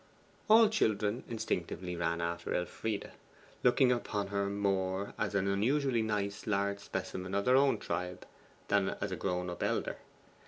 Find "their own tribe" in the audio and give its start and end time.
7.45-8.25